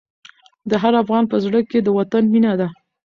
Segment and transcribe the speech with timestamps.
[0.69, 2.67] د هر افغان په زړه کې د وطن مینه ده.